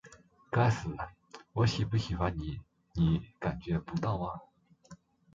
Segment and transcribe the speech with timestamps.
[0.49, 0.89] 该死，
[1.53, 2.63] 我喜不喜欢你难道
[2.95, 4.41] 你感觉不到吗?